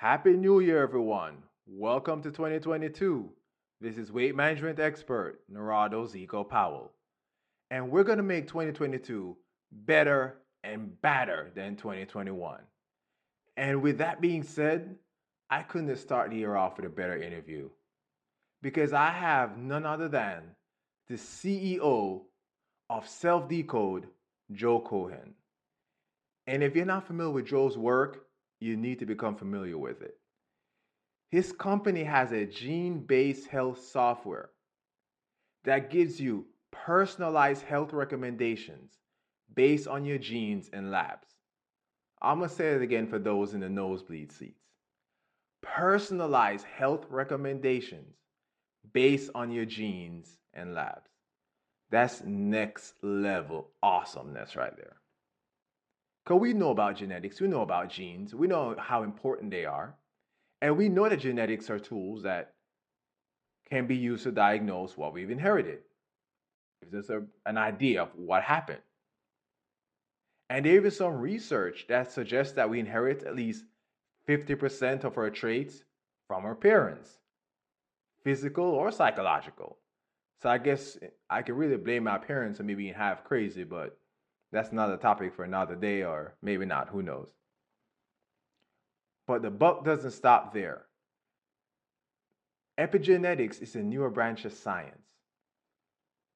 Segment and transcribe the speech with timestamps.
[0.00, 1.38] Happy New Year, everyone.
[1.66, 3.28] Welcome to 2022.
[3.80, 6.92] This is weight management expert Narado Zeco Powell.
[7.72, 9.36] And we're going to make 2022
[9.72, 12.60] better and badder than 2021.
[13.56, 14.94] And with that being said,
[15.50, 17.68] I couldn't start the year off with a better interview
[18.62, 20.44] because I have none other than
[21.08, 22.20] the CEO
[22.88, 24.06] of Self Decode,
[24.52, 25.34] Joe Cohen.
[26.46, 28.27] And if you're not familiar with Joe's work,
[28.60, 30.16] you need to become familiar with it.
[31.30, 34.50] His company has a gene based health software
[35.64, 38.92] that gives you personalized health recommendations
[39.54, 41.28] based on your genes and labs.
[42.20, 44.64] I'm going to say it again for those in the nosebleed seats.
[45.62, 48.16] Personalized health recommendations
[48.92, 51.10] based on your genes and labs.
[51.90, 54.96] That's next level awesomeness right there.
[56.28, 59.94] Because we know about genetics, we know about genes, we know how important they are.
[60.60, 62.52] And we know that genetics are tools that
[63.70, 65.78] can be used to diagnose what we've inherited.
[66.82, 68.82] Gives us a, an idea of what happened.
[70.50, 73.64] And there is some research that suggests that we inherit at least
[74.28, 75.82] 50% of our traits
[76.26, 77.08] from our parents,
[78.22, 79.78] physical or psychological.
[80.42, 80.98] So I guess
[81.30, 83.98] I could really blame my parents for me being half crazy, but
[84.52, 87.30] that's another topic for another day, or maybe not, who knows.
[89.26, 90.86] But the buck doesn't stop there.
[92.78, 95.08] Epigenetics is a newer branch of science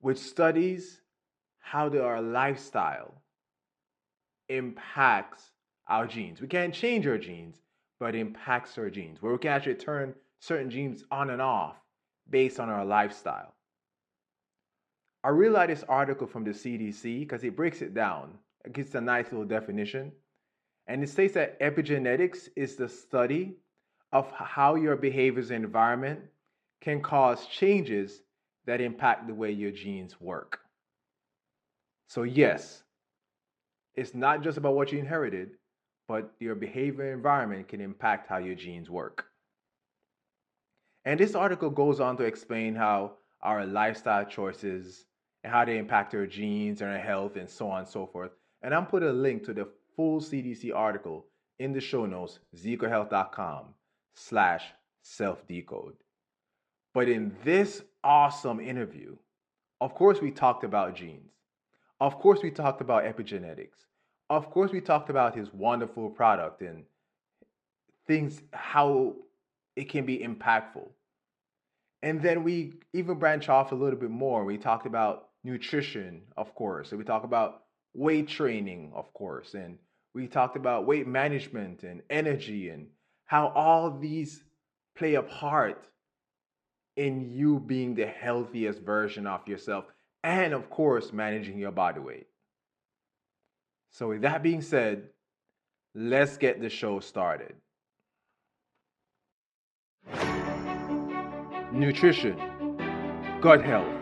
[0.02, 1.00] which studies
[1.60, 3.22] how our lifestyle
[4.48, 5.52] impacts
[5.88, 6.40] our genes.
[6.40, 7.56] We can't change our genes,
[8.00, 11.76] but impacts our genes, where we can actually turn certain genes on and off
[12.28, 13.54] based on our lifestyle.
[15.24, 18.38] I really like this article from the CDC because it breaks it down.
[18.64, 20.12] It gives a nice little definition.
[20.88, 23.56] And it states that epigenetics is the study
[24.12, 26.20] of how your behaviors and environment
[26.80, 28.22] can cause changes
[28.66, 30.60] that impact the way your genes work.
[32.08, 32.82] So, yes,
[33.94, 35.52] it's not just about what you inherited,
[36.08, 39.26] but your behavior and environment can impact how your genes work.
[41.04, 45.06] And this article goes on to explain how our lifestyle choices
[45.44, 48.30] and how they impact our genes and our health and so on and so forth.
[48.62, 51.26] And I'm putting a link to the full CDC article
[51.58, 53.66] in the show notes, zecohealth.com
[54.14, 54.64] slash
[55.02, 55.94] self-decode.
[56.94, 59.16] But in this awesome interview,
[59.80, 61.32] of course we talked about genes.
[62.00, 63.86] Of course we talked about epigenetics.
[64.30, 66.84] Of course we talked about his wonderful product and
[68.06, 69.14] things, how
[69.76, 70.88] it can be impactful.
[72.02, 74.44] And then we even branch off a little bit more.
[74.44, 76.92] We talked about nutrition, of course.
[76.92, 77.62] We talk about
[77.94, 79.54] weight training, of course.
[79.54, 79.78] And
[80.14, 82.86] we talked about weight management and energy and
[83.24, 84.44] how all these
[84.96, 85.86] play a part
[86.96, 89.86] in you being the healthiest version of yourself.
[90.22, 92.26] And of course, managing your body weight.
[93.90, 95.08] So, with that being said,
[95.94, 97.54] let's get the show started.
[101.72, 102.36] Nutrition,
[103.40, 104.01] gut health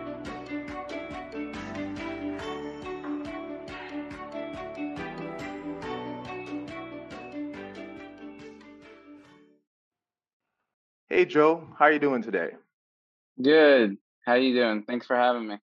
[11.21, 12.49] Hey Joe, how are you doing today?
[13.39, 13.97] Good.
[14.25, 14.85] How are you doing?
[14.87, 15.57] Thanks for having me.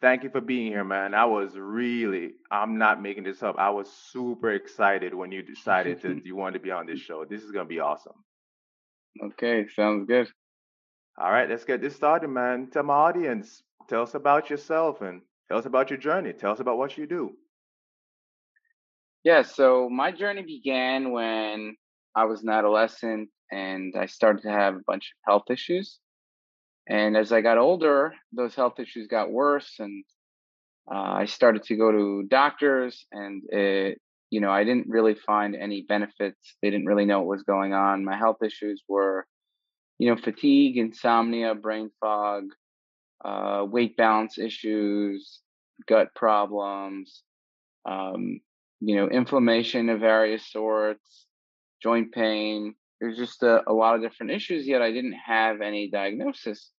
[0.00, 1.12] Thank you for being here, man.
[1.12, 3.56] I was really, I'm not making this up.
[3.58, 7.24] I was super excited when you decided that you wanted to be on this show.
[7.24, 8.12] This is going to be awesome.
[9.24, 10.28] Okay, sounds good.
[11.18, 12.68] All right, let's get this started, man.
[12.72, 16.32] Tell my audience, tell us about yourself and tell us about your journey.
[16.32, 17.32] Tell us about what you do.
[19.24, 21.74] Yeah, so my journey began when
[22.14, 25.98] I was an adolescent and I started to have a bunch of health issues.
[26.88, 30.04] And as I got older, those health issues got worse, and
[30.90, 33.98] uh, I started to go to doctors, and it,
[34.30, 36.56] you know, I didn't really find any benefits.
[36.60, 38.04] They didn't really know what was going on.
[38.04, 39.26] My health issues were,
[39.98, 42.44] you know, fatigue, insomnia, brain fog,
[43.24, 45.40] uh, weight balance issues,
[45.88, 47.22] gut problems,
[47.88, 48.40] um,
[48.80, 51.26] you know, inflammation of various sorts,
[51.82, 54.66] joint pain, there's just a, a, lot of different issues.
[54.66, 56.70] Yet I didn't have any diagnosis,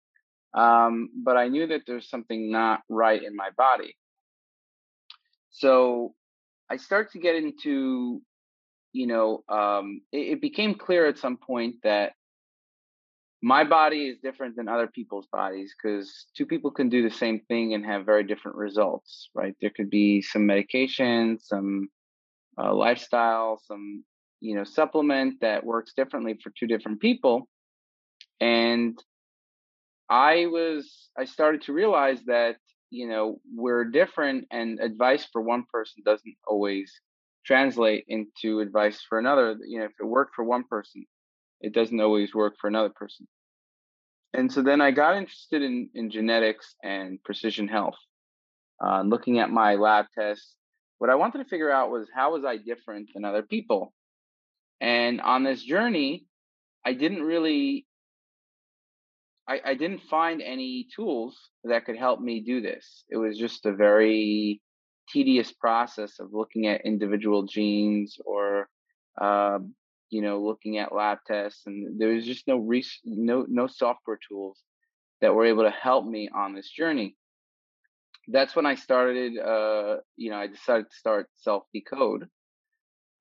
[0.54, 3.96] um, but I knew that there's something not right in my body.
[5.50, 6.14] So
[6.70, 8.22] I start to get into,
[8.92, 12.12] you know, um, it, it became clear at some point that
[13.42, 17.40] my body is different than other people's bodies because two people can do the same
[17.46, 19.54] thing and have very different results, right?
[19.60, 21.88] There could be some medication, some
[22.56, 24.02] uh, lifestyle, some
[24.44, 27.48] you know supplement that works differently for two different people,
[28.40, 28.98] and
[30.10, 32.56] I was I started to realize that
[32.90, 36.92] you know we're different, and advice for one person doesn't always
[37.46, 39.56] translate into advice for another.
[39.66, 41.06] You know, if it worked for one person,
[41.60, 43.26] it doesn't always work for another person.
[44.34, 47.94] And so then I got interested in, in genetics and precision health,
[48.84, 50.56] uh, looking at my lab tests.
[50.98, 53.92] What I wanted to figure out was how was I different than other people?
[54.84, 56.26] And on this journey,
[56.84, 57.86] I didn't really
[59.48, 63.04] I, I didn't find any tools that could help me do this.
[63.08, 64.60] It was just a very
[65.08, 68.68] tedious process of looking at individual genes or
[69.18, 69.60] uh,
[70.10, 74.18] you know, looking at lab tests, and there was just no res- no no software
[74.28, 74.60] tools
[75.22, 77.16] that were able to help me on this journey.
[78.28, 79.38] That's when I started.
[79.38, 82.28] Uh, you know, I decided to start self decode,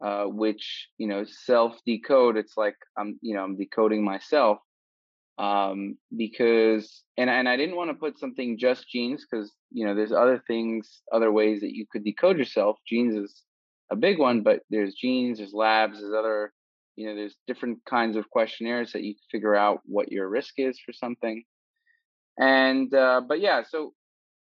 [0.01, 2.37] uh, which you know, self decode.
[2.37, 4.59] It's like I'm you know I'm decoding myself
[5.39, 9.95] um because and and I didn't want to put something just genes because you know
[9.95, 13.43] there's other things other ways that you could decode yourself genes is
[13.91, 16.53] a big one but there's genes there's labs there's other
[16.95, 20.79] you know there's different kinds of questionnaires that you figure out what your risk is
[20.85, 21.43] for something
[22.37, 23.91] and uh, but yeah so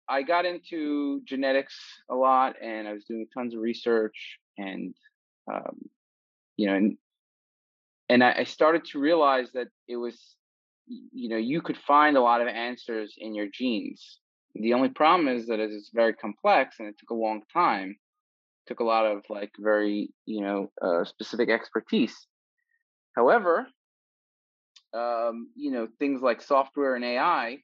[0.08, 1.76] i got into genetics
[2.12, 4.94] a lot and i was doing tons of research and
[5.52, 5.78] um,
[6.58, 6.98] you know and
[8.10, 10.36] and I, I started to realize that it was
[10.88, 14.20] you know you could find a lot of answers in your genes
[14.56, 17.98] the only problem is that it's very complex and it took a long time
[18.68, 22.28] took a lot of like very you know uh, specific expertise.
[23.16, 23.68] However,
[24.94, 27.58] um, you know things like software and AI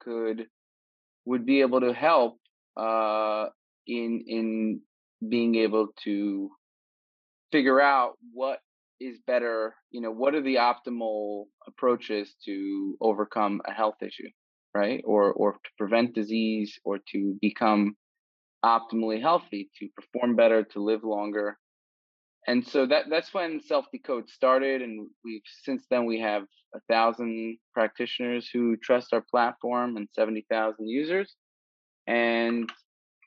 [0.00, 0.46] could
[1.24, 2.38] would be able to help
[2.76, 3.46] uh,
[3.86, 4.80] in in
[5.26, 6.50] being able to
[7.52, 8.60] figure out what
[9.00, 14.28] is better you know what are the optimal approaches to overcome a health issue
[14.74, 15.02] right?
[15.04, 17.96] Or or to prevent disease or to become
[18.64, 21.58] optimally healthy, to perform better, to live longer.
[22.46, 26.44] And so that that's when Self Decode started, and we've since then we have
[26.74, 31.34] a thousand practitioners who trust our platform and seventy thousand users,
[32.06, 32.70] and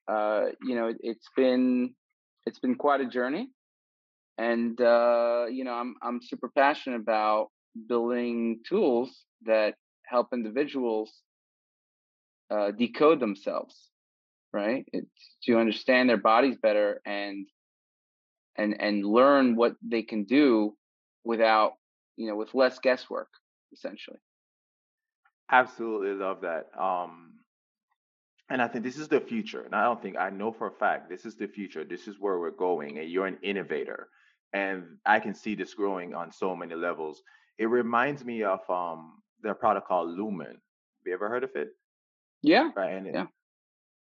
[0.07, 1.93] uh, you know it, it's been
[2.45, 3.49] it's been quite a journey,
[4.37, 7.49] and uh, you know I'm I'm super passionate about
[7.87, 9.75] building tools that
[10.05, 11.11] help individuals
[12.49, 13.91] uh, decode themselves
[14.53, 14.85] right?
[14.91, 17.47] It's to understand their bodies better and
[18.57, 20.75] and and learn what they can do
[21.23, 21.73] without
[22.17, 23.29] you know with less guesswork
[23.71, 24.17] essentially
[25.49, 27.33] absolutely love that um
[28.49, 30.71] and i think this is the future and i don't think i know for a
[30.71, 34.09] fact this is the future this is where we're going and you're an innovator
[34.53, 37.23] and i can see this growing on so many levels.
[37.57, 40.47] It reminds me of um the product called lumen.
[40.47, 41.69] Have you ever heard of it?
[42.41, 42.71] Yeah.
[42.75, 43.25] Right and yeah.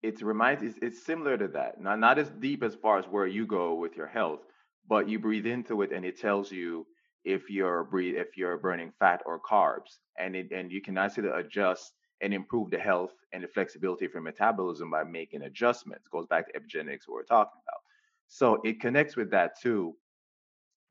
[0.02, 1.80] it reminds it's, it's similar to that.
[1.80, 4.40] Not, not as deep as far as where you go with your health
[4.88, 6.86] but you breathe into it and it tells you
[7.24, 11.28] if you're breathe if you're burning fat or carbs and it and you can actually
[11.28, 16.06] adjust and improve the health and the flexibility of your metabolism by making adjustments.
[16.06, 17.80] It goes back to epigenetics what we're talking about.
[18.26, 19.94] So it connects with that too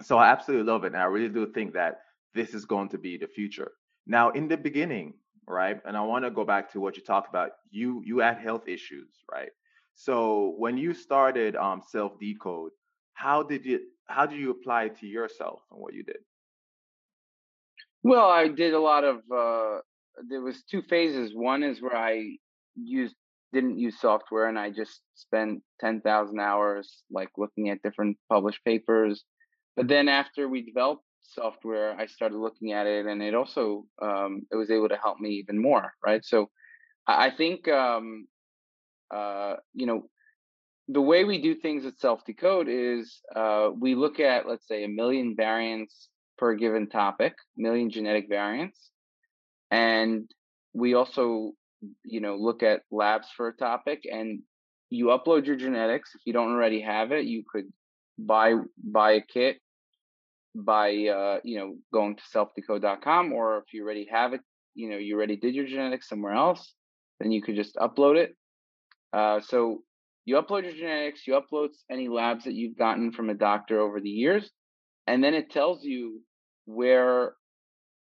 [0.01, 2.01] so i absolutely love it and i really do think that
[2.33, 3.71] this is going to be the future
[4.05, 5.13] now in the beginning
[5.47, 5.79] right?
[5.85, 7.51] And I want to go back to what you talked about.
[7.71, 9.49] You you had health issues, right?
[9.95, 12.71] So when you started um, self decode,
[13.13, 16.17] how did you how do you apply it to yourself and what you did?
[18.03, 19.17] Well, I did a lot of.
[19.33, 19.79] Uh,
[20.29, 21.31] there was two phases.
[21.33, 22.37] One is where I
[22.75, 23.15] used
[23.53, 28.63] didn't use software and I just spent ten thousand hours like looking at different published
[28.65, 29.23] papers.
[29.77, 34.41] But then after we developed software, I started looking at it, and it also um,
[34.51, 36.25] it was able to help me even more, right?
[36.25, 36.49] So
[37.05, 38.27] I think um,
[39.13, 40.09] uh, you know
[40.89, 44.83] the way we do things at Self Decode is uh, we look at let's say
[44.83, 48.89] a million variants per given topic, million genetic variants,
[49.69, 50.29] and
[50.73, 51.51] we also
[52.03, 54.41] you know look at labs for a topic and
[54.89, 57.71] you upload your genetics if you don't already have it you could
[58.17, 59.57] buy buy a kit
[60.65, 64.41] by uh, you know going to selfdecode.com, or if you already have it,
[64.75, 66.73] you know you already did your genetics somewhere else,
[67.19, 68.35] then you could just upload it.
[69.13, 69.79] Uh, so
[70.25, 74.01] you upload your genetics, you upload any labs that you've gotten from a doctor over
[74.01, 74.49] the years,
[75.05, 76.21] and then it tells you
[76.65, 77.33] where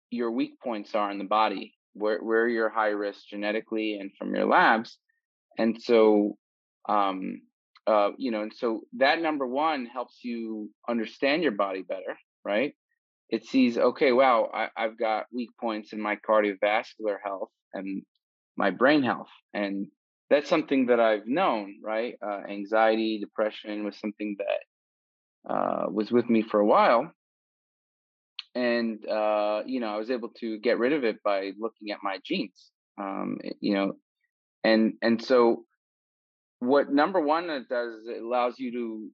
[0.10, 4.34] your weak points are in the body, where where you're high risk genetically and from
[4.34, 4.98] your labs.
[5.60, 6.38] And so
[6.88, 7.42] um,
[7.88, 12.74] uh, you know, and so that number one helps you understand your body better, right?
[13.30, 18.04] It sees, okay, wow, I, I've got weak points in my cardiovascular health and
[18.56, 19.88] my brain health, and
[20.30, 22.16] that's something that I've known, right?
[22.26, 27.12] Uh, anxiety, depression was something that uh, was with me for a while,
[28.56, 32.00] and uh, you know, I was able to get rid of it by looking at
[32.02, 33.94] my genes, um, you know,
[34.64, 35.66] and and so
[36.60, 39.10] what number one it does is it allows you to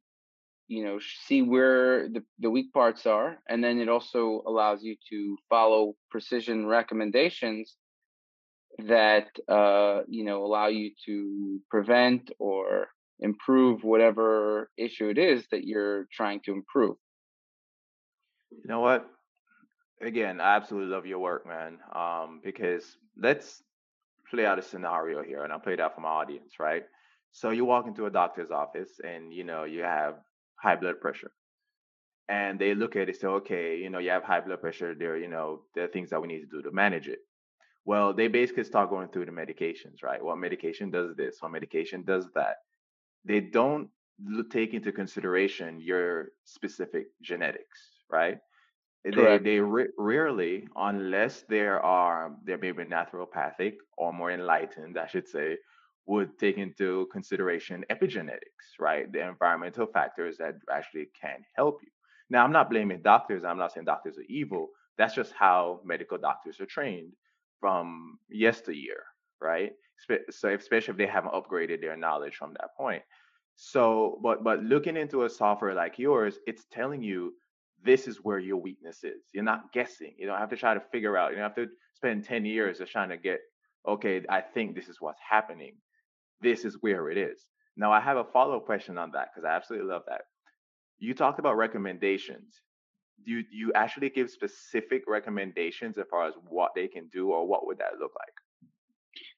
[0.68, 4.96] you know see where the, the weak parts are and then it also allows you
[5.10, 7.76] to follow precision recommendations
[8.80, 12.88] that uh, you know allow you to prevent or
[13.20, 16.98] improve whatever issue it is that you're trying to improve.
[18.52, 19.08] You know what?
[20.02, 23.64] Again i absolutely love your work man um, because let's
[24.30, 26.84] play out a scenario here and i'll play that for my audience right?
[27.32, 30.16] So you walk into a doctor's office and you know you have
[30.64, 31.32] high blood pressure.
[32.30, 34.96] And they look at it, say, okay, you know, you have high blood pressure.
[34.96, 37.20] There, you know, there are things that we need to do to manage it.
[37.86, 40.24] Well, they basically start going through the medications, right?
[40.24, 41.38] What medication does this?
[41.42, 42.56] What medication does that?
[43.26, 43.90] They don't
[44.52, 47.80] take into consideration your specific genetics,
[48.10, 48.38] right?
[49.14, 49.44] Correct.
[49.44, 49.60] They they
[49.98, 55.58] rarely, unless there are they may be naturopathic or more enlightened, I should say,
[56.06, 59.12] would take into consideration epigenetics, right?
[59.12, 61.90] The environmental factors that actually can help you.
[62.30, 63.44] Now, I'm not blaming doctors.
[63.44, 64.70] I'm not saying doctors are evil.
[64.98, 67.14] That's just how medical doctors are trained
[67.60, 69.04] from yesteryear,
[69.42, 69.72] right?
[70.32, 73.04] So, especially if they haven't upgraded their knowledge from that point.
[73.56, 77.34] So, but but looking into a software like yours, it's telling you
[77.84, 79.22] this is where your weakness is.
[79.34, 80.14] You're not guessing.
[80.18, 81.32] You don't have to try to figure out.
[81.32, 83.40] You don't have to spend 10 years just trying to get,
[83.88, 85.76] okay, I think this is what's happening
[86.44, 87.46] this is where it is.
[87.76, 90.22] Now, I have a follow up question on that because I absolutely love that.
[91.00, 92.62] You talked about recommendations.
[93.26, 97.32] Do you, do you actually give specific recommendations as far as what they can do,
[97.32, 98.34] or what would that look like?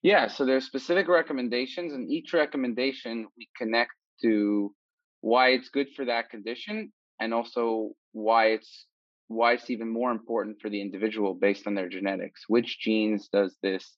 [0.01, 4.73] Yeah, so there's specific recommendations, and each recommendation we connect to
[5.21, 8.85] why it's good for that condition, and also why it's
[9.27, 12.43] why it's even more important for the individual based on their genetics.
[12.47, 13.95] Which genes does this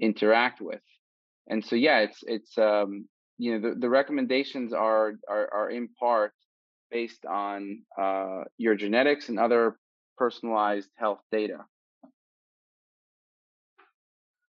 [0.00, 0.80] interact with?
[1.50, 5.88] And so yeah it's it's um you know the, the recommendations are, are are in
[5.88, 6.32] part
[6.90, 9.76] based on uh, your genetics and other
[10.18, 11.58] personalized health data.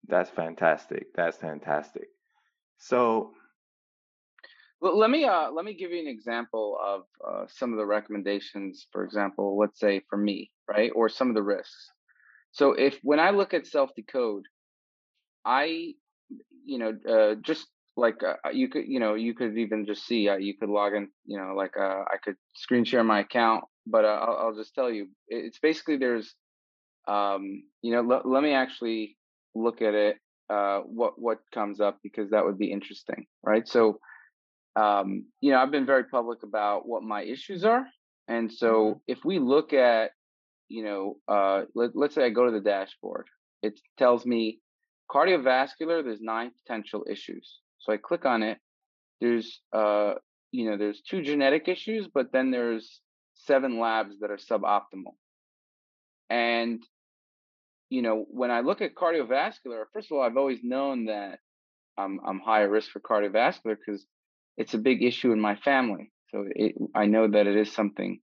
[0.08, 1.14] That's fantastic.
[1.14, 2.08] That's fantastic.
[2.78, 3.32] So
[4.80, 7.86] well, let me uh, let me give you an example of uh, some of the
[7.86, 11.90] recommendations for example let's say for me right or some of the risks.
[12.52, 14.44] So if when i look at self decode
[15.44, 15.94] i
[16.64, 20.28] you know, uh, just like uh, you could, you know, you could even just see,
[20.28, 23.64] uh, you could log in, you know, like uh, I could screen share my account,
[23.86, 26.34] but uh, I'll, I'll, just tell you, it's basically there's,
[27.08, 29.16] um, you know, l- let me actually
[29.54, 30.16] look at it,
[30.48, 33.68] uh, what what comes up because that would be interesting, right?
[33.68, 33.98] So,
[34.76, 37.86] um, you know, I've been very public about what my issues are,
[38.28, 38.98] and so mm-hmm.
[39.08, 40.12] if we look at,
[40.68, 43.26] you know, uh, let, let's say I go to the dashboard,
[43.62, 44.60] it tells me
[45.10, 47.58] Cardiovascular, there's nine potential issues.
[47.78, 48.58] So I click on it.
[49.20, 50.14] There's, uh,
[50.52, 53.00] you know, there's two genetic issues, but then there's
[53.34, 55.14] seven labs that are suboptimal.
[56.28, 56.82] And,
[57.88, 61.40] you know, when I look at cardiovascular, first of all, I've always known that
[61.98, 64.06] I'm, I'm higher risk for cardiovascular because
[64.56, 66.12] it's a big issue in my family.
[66.30, 68.20] So it, I know that it is something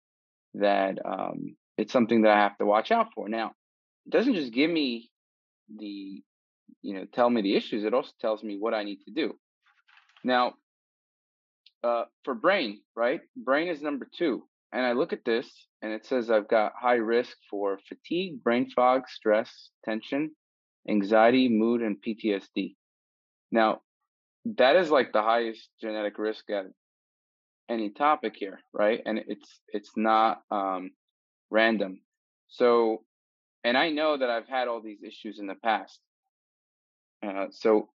[0.53, 3.27] that um, it's something that I have to watch out for.
[3.27, 3.51] Now,
[4.05, 5.09] it doesn't just give me
[5.75, 6.23] the
[6.81, 9.35] you know tell me the issues it also tells me what i need to do.
[10.23, 10.53] Now
[11.83, 13.21] uh, for brain right?
[13.35, 14.43] Brain is number two
[14.73, 15.47] and i look at this
[15.81, 20.31] and it says i've got high risk for fatigue brain fog stress tension
[20.89, 22.75] anxiety mood and ptsd
[23.51, 23.81] now
[24.57, 26.65] that is like the highest genetic risk at
[27.69, 29.01] any topic here right?
[29.05, 30.91] And it's it's not um
[31.49, 32.01] random.
[32.49, 33.03] So
[33.63, 35.99] and i know that i've had all these issues in the past
[37.25, 37.89] uh, so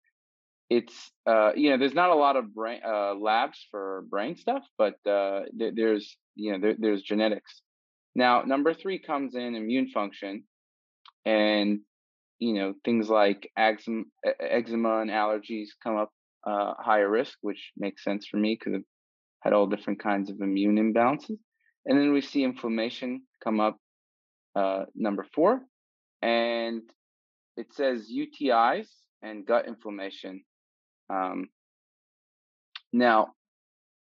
[0.70, 4.62] it's uh, you know there's not a lot of brain uh, labs for brain stuff,
[4.78, 7.62] but uh, there, there's you know there, there's genetics.
[8.14, 10.44] Now, number three comes in immune function,
[11.24, 11.80] and
[12.38, 14.04] you know things like eczema,
[14.40, 16.10] eczema and allergies come up
[16.46, 18.86] uh, higher risk, which makes sense for me because I've
[19.40, 21.38] had all different kinds of immune imbalances.
[21.84, 23.76] And then we see inflammation come up
[24.94, 25.60] number four,
[26.22, 26.82] and
[27.56, 28.86] it says UTIs
[29.22, 30.42] and gut inflammation.
[31.10, 31.48] Um,
[32.92, 33.28] now,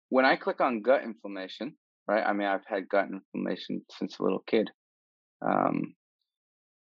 [0.09, 1.75] when I click on gut inflammation,
[2.07, 2.23] right?
[2.25, 4.69] I mean, I've had gut inflammation since a little kid.
[5.45, 5.95] Um,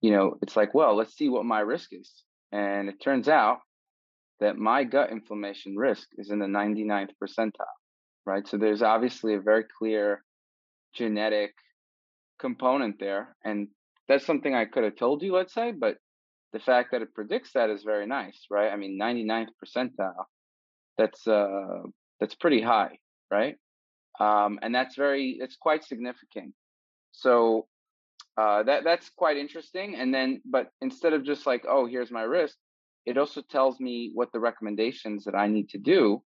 [0.02, 2.12] you know, it's like, well, let's see what my risk is.
[2.52, 3.60] And it turns out
[4.40, 7.52] that my gut inflammation risk is in the 99th percentile,
[8.26, 8.48] right?
[8.48, 10.24] So there's obviously a very clear
[10.96, 11.52] genetic
[12.40, 13.36] component there.
[13.44, 13.68] And
[14.08, 15.98] that's something I could have told you, let's say, but
[16.54, 18.72] the fact that it predicts that is very nice, right?
[18.72, 20.26] I mean, 99th percentile,
[20.98, 21.84] that's, uh,
[22.20, 22.98] that's pretty high,
[23.30, 23.56] right?
[24.20, 26.54] Um, and that's very, it's quite significant.
[27.12, 27.68] So
[28.40, 29.96] uh, that that's quite interesting.
[29.96, 32.56] And then, but instead of just like, oh, here's my risk,
[33.06, 36.22] it also tells me what the recommendations that I need to do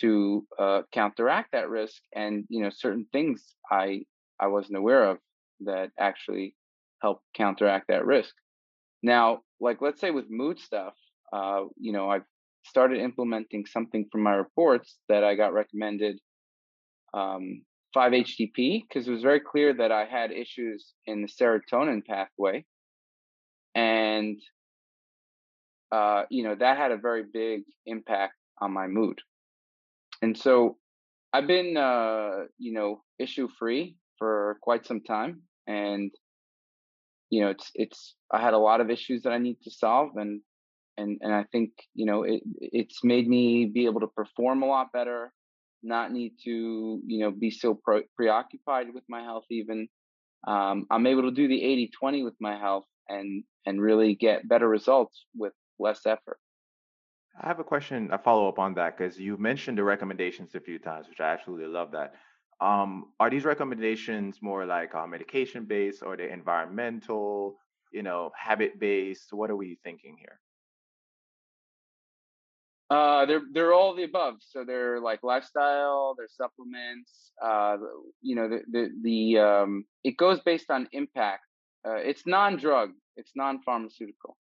[0.00, 4.02] to uh, counteract that risk, and you know, certain things I
[4.38, 5.18] I wasn't aware of
[5.60, 6.54] that actually
[7.00, 8.34] help counteract that risk.
[9.02, 10.94] Now, like let's say with mood stuff,
[11.32, 12.24] uh, you know, I've
[12.64, 16.18] started implementing something from my reports that I got recommended
[17.14, 17.62] um,
[17.96, 22.64] 5-HTP because it was very clear that I had issues in the serotonin pathway,
[23.74, 24.38] and
[25.90, 29.18] uh, you know that had a very big impact on my mood.
[30.22, 30.76] And so
[31.32, 36.12] I've been uh, you know issue free for quite some time, and
[37.30, 40.16] you know it's it's I had a lot of issues that I need to solve,
[40.16, 40.40] and
[40.96, 44.66] and and I think you know it it's made me be able to perform a
[44.66, 45.32] lot better
[45.82, 47.78] not need to you know be so
[48.16, 49.88] preoccupied with my health even
[50.46, 54.48] um, i'm able to do the 80 20 with my health and and really get
[54.48, 56.38] better results with less effort
[57.42, 60.60] I have a question, a follow up on that, because you mentioned the recommendations a
[60.60, 62.12] few times, which I absolutely love that.
[62.60, 67.56] Um, are these recommendations more like uh, medication based or the environmental,
[67.92, 69.32] you know, habit based?
[69.32, 70.38] What are we thinking here?
[72.90, 74.34] Uh, they're they're all the above.
[74.40, 77.30] So they're like lifestyle, they're supplements.
[77.40, 77.76] Uh,
[78.20, 81.44] you know, the the, the um, it goes based on impact.
[81.86, 82.90] Uh, it's non-drug.
[83.16, 84.36] It's non-pharmaceutical.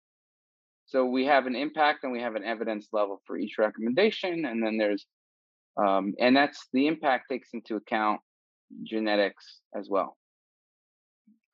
[0.87, 4.65] So we have an impact and we have an evidence level for each recommendation, and
[4.65, 5.05] then there's
[5.81, 8.21] um, and that's the impact takes into account
[8.83, 10.17] genetics as well.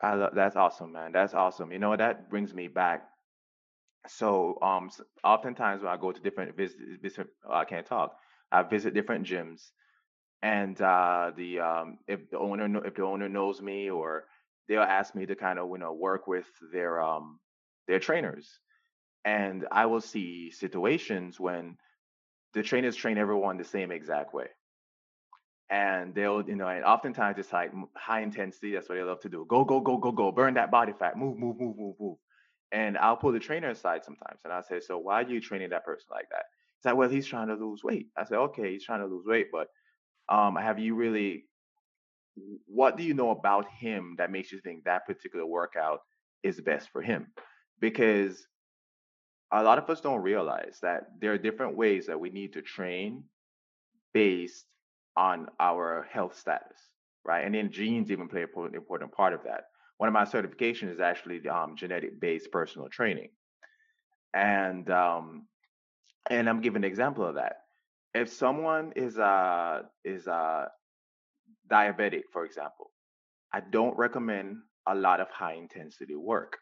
[0.02, 1.12] I love that's awesome, man.
[1.12, 1.72] That's awesome.
[1.72, 3.08] You know that brings me back
[4.08, 4.90] so um,
[5.24, 8.18] oftentimes when I go to different visit, visit I can't talk.
[8.52, 9.72] I visit different gyms,
[10.42, 14.26] and uh, the um, if the owner if the owner knows me or
[14.68, 17.40] they'll ask me to kind of you know work with their um
[17.88, 18.60] their trainers,
[19.24, 21.78] and I will see situations when
[22.56, 24.48] the trainers train everyone the same exact way.
[25.70, 28.74] And they'll, you know, and oftentimes it's like high intensity.
[28.74, 29.46] That's what they love to do.
[29.50, 30.32] Go, go, go, go, go.
[30.32, 31.18] Burn that body fat.
[31.18, 32.18] Move, move, move, move, move.
[32.72, 35.70] And I'll pull the trainer aside sometimes and I'll say, So why are you training
[35.72, 36.44] that person like that?
[36.78, 38.08] He's like, Well, he's trying to lose weight.
[38.18, 39.68] I say, Okay, he's trying to lose weight, but
[40.30, 41.46] um, have you really
[42.66, 46.02] what do you know about him that makes you think that particular workout
[46.44, 47.28] is best for him?
[47.80, 48.46] Because
[49.62, 52.62] a lot of us don't realize that there are different ways that we need to
[52.62, 53.24] train
[54.14, 54.66] based
[55.18, 56.78] on our health status,
[57.24, 57.46] right?
[57.46, 59.66] And then genes even play an important part of that
[59.98, 63.30] one of my certifications is actually um, genetic based personal training,
[64.34, 65.48] and um,
[66.30, 67.58] and I'm giving an example of that.
[68.14, 70.66] If someone is uh is uh
[71.72, 72.92] diabetic, for example,
[73.54, 76.58] I don't recommend a lot of high intensity work.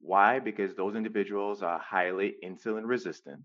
[0.00, 0.38] Why?
[0.38, 3.42] Because those individuals are highly insulin resistant.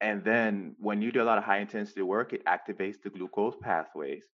[0.00, 3.56] And then when you do a lot of high intensity work, it activates the glucose
[3.60, 4.24] pathways,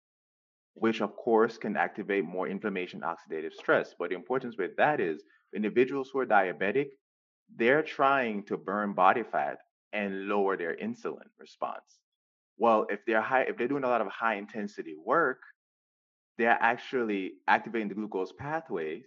[0.74, 3.94] which of course can activate more inflammation, oxidative stress.
[3.98, 5.22] But the importance with that is
[5.54, 6.88] individuals who are diabetic,
[7.56, 9.58] they're trying to burn body fat
[9.92, 11.98] and lower their insulin response.
[12.58, 15.40] Well, if they're high, if they're doing a lot of high intensity work,
[16.36, 19.04] they're actually activating the glucose pathways.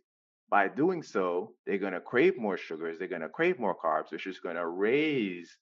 [0.49, 4.11] By doing so, they're going to crave more sugars, they're going to crave more carbs,
[4.11, 5.57] which is going to raise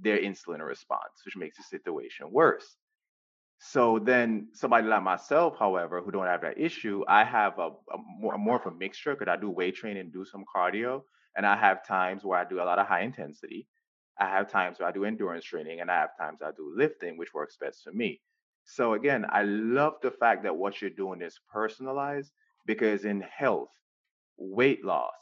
[0.00, 2.76] their insulin response, which makes the situation worse.
[3.58, 7.98] So then somebody like myself, however, who don't have that issue, I have a, a
[8.18, 11.02] more, more of a mixture because I do weight training, do some cardio,
[11.36, 13.66] and I have times where I do a lot of high intensity.
[14.18, 17.18] I have times where I do endurance training, and I have times I do lifting,
[17.18, 18.20] which works best for me.
[18.64, 22.32] So again, I love the fact that what you're doing is personalized
[22.66, 23.70] because in health,
[24.40, 25.14] weight loss,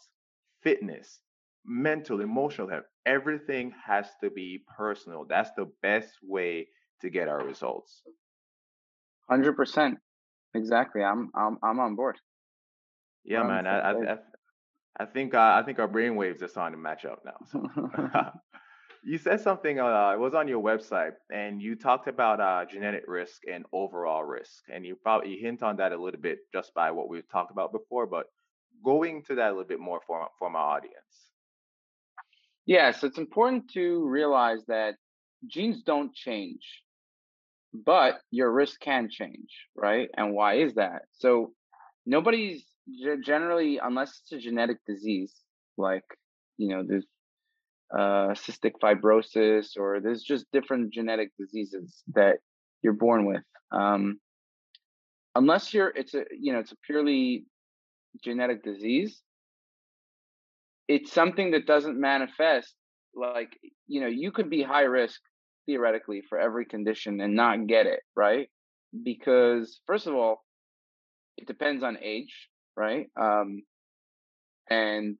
[0.62, 1.20] fitness,
[1.66, 5.26] mental, emotional health, everything has to be personal.
[5.28, 6.68] That's the best way
[7.02, 8.02] to get our results.
[9.28, 9.98] Hundred percent,
[10.54, 11.02] exactly.
[11.02, 12.16] I'm I'm I'm on board.
[13.24, 13.66] Yeah, man.
[13.66, 14.16] I I,
[15.00, 17.36] I, think uh, I think our brainwaves are starting to match up now.
[17.52, 18.30] So.
[19.04, 19.78] you said something.
[19.78, 24.24] Uh, it was on your website, and you talked about uh, genetic risk and overall
[24.24, 27.28] risk, and you probably you hint on that a little bit just by what we've
[27.28, 28.06] talked about before.
[28.06, 28.26] But
[28.84, 30.94] going to that a little bit more for for my audience.
[32.66, 34.96] Yeah, so it's important to realize that
[35.46, 36.82] genes don't change,
[37.72, 40.10] but your risk can change, right?
[40.16, 41.02] And why is that?
[41.12, 41.52] So
[42.04, 42.64] nobody's
[43.24, 45.34] generally, unless it's a genetic disease,
[45.76, 46.04] like
[46.58, 47.06] you know, there's
[47.92, 52.38] uh, cystic fibrosis, or there's just different genetic diseases that
[52.82, 53.42] you're born with.
[53.70, 54.20] Um,
[55.34, 57.44] unless you're, it's a you know, it's a purely
[58.22, 59.20] genetic disease.
[60.86, 62.74] It's something that doesn't manifest
[63.14, 65.20] like you know you could be high risk
[65.66, 68.48] theoretically for every condition and not get it right?
[69.04, 70.44] Because first of all
[71.36, 73.06] it depends on age right?
[73.20, 73.62] Um,
[74.70, 75.16] and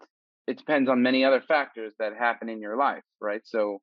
[0.46, 3.42] it depends on many other factors that happen in your life right?
[3.44, 3.80] So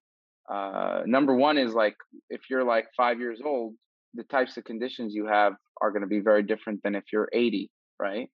[0.51, 1.95] uh, number one is like
[2.29, 3.73] if you're like five years old
[4.15, 7.29] the types of conditions you have are going to be very different than if you're
[7.33, 8.29] 80 right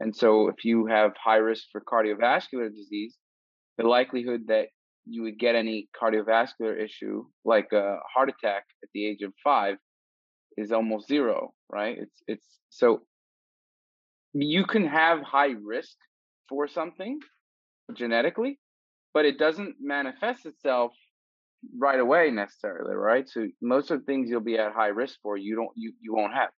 [0.00, 3.16] and so if you have high risk for cardiovascular disease
[3.78, 4.66] the likelihood that
[5.06, 9.76] you would get any cardiovascular issue like a heart attack at the age of five
[10.56, 11.96] is almost zero right?
[11.98, 13.02] It's it's so
[14.32, 15.96] you can have high risk
[16.48, 17.18] for something
[17.94, 18.58] genetically
[19.12, 20.92] but it doesn't manifest itself
[21.78, 23.28] right away necessarily right?
[23.28, 26.14] So most of the things you'll be at high risk for you don't you, you
[26.14, 26.50] won't have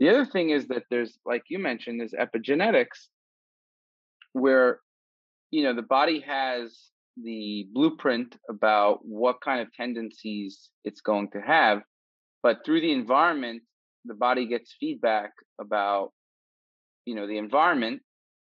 [0.00, 3.08] the other thing is that there's like you mentioned is epigenetics
[4.32, 4.80] where
[5.50, 6.90] you know the body has
[7.22, 11.82] the blueprint about what kind of tendencies it's going to have.
[12.42, 13.62] But through the environment,
[14.04, 15.30] the body gets feedback
[15.60, 16.12] about,
[17.06, 18.02] you know, the environment.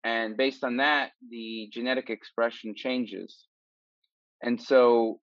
[0.05, 3.45] And based on that, the genetic expression changes.
[4.43, 5.21] And so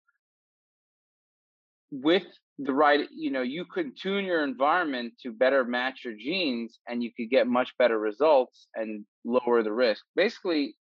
[1.90, 2.26] with
[2.62, 7.02] the right, you know, you could tune your environment to better match your genes and
[7.02, 10.04] you could get much better results and lower the risk.
[10.14, 10.74] Basically,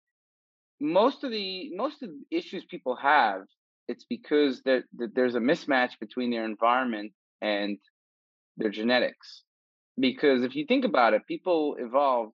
[0.79, 3.41] most of the most of the issues people have
[3.87, 7.11] it's because that there's a mismatch between their environment
[7.41, 7.77] and
[8.57, 9.43] their genetics
[9.99, 12.33] because if you think about it people evolved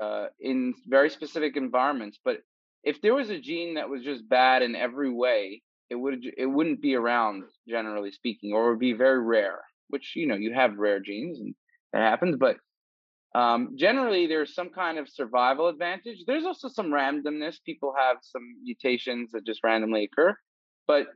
[0.00, 2.38] uh, in very specific environments but
[2.82, 5.60] if there was a gene that was just bad in every way
[5.92, 10.26] it would it wouldn't be around generally speaking or would be very rare which you
[10.26, 11.54] know you have rare genes and
[11.92, 12.56] that happens but
[13.34, 16.24] um, generally, there's some kind of survival advantage.
[16.26, 17.56] There's also some randomness.
[17.64, 20.36] People have some mutations that just randomly occur,
[20.86, 21.06] but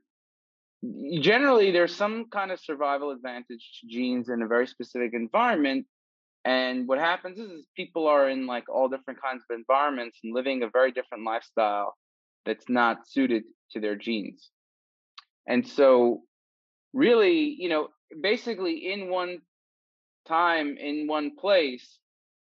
[1.20, 5.86] generally, there's some kind of survival advantage to genes in a very specific environment.
[6.44, 10.32] And what happens is, is people are in like all different kinds of environments and
[10.32, 11.94] living a very different lifestyle
[12.46, 14.50] that's not suited to their genes.
[15.46, 16.22] And so,
[16.92, 17.88] really, you know,
[18.20, 19.38] basically in one
[20.26, 21.98] time, in one place,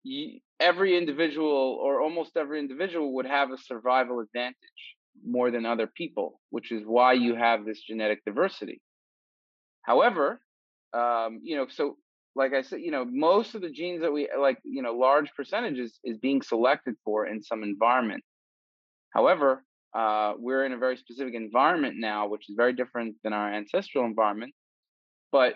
[0.04, 4.56] you, every individual or almost every individual would have a survival advantage
[5.26, 8.82] more than other people, which is why you have this genetic diversity.
[9.84, 10.40] However,
[10.94, 11.98] um, you know, so
[12.36, 15.32] like I said, you know, most of the genes that we like, you know, large
[15.36, 18.24] percentages is being selected for in some environment.
[19.14, 19.64] However,
[19.98, 24.06] uh, we're in a very specific environment now, which is very different than our ancestral
[24.06, 24.54] environment.
[25.32, 25.56] But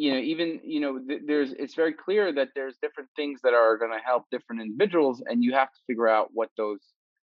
[0.00, 3.52] you know even you know th- there's it's very clear that there's different things that
[3.52, 6.80] are going to help different individuals and you have to figure out what those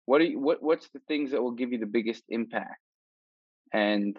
[0.04, 2.82] what are you, what what's the things that will give you the biggest impact
[3.72, 4.18] and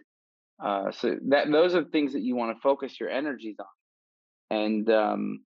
[0.65, 4.89] uh, so that those are things that you want to focus your energies on and
[4.89, 5.39] um,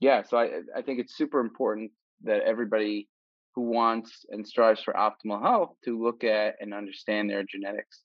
[0.00, 1.90] yeah so i i think it's super important
[2.22, 3.08] that everybody
[3.54, 8.02] who wants and strives for optimal health to look at and understand their genetics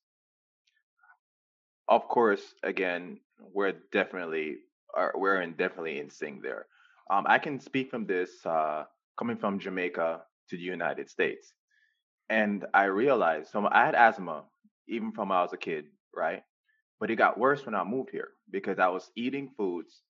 [1.87, 3.19] of course, again,
[3.53, 4.57] we're definitely
[4.95, 6.65] are we're in definitely in sync there.
[7.09, 8.85] Um, I can speak from this uh,
[9.17, 11.53] coming from Jamaica to the United States,
[12.29, 14.43] and I realized so I had asthma
[14.87, 16.43] even from I was a kid, right?
[16.99, 20.01] But it got worse when I moved here because I was eating foods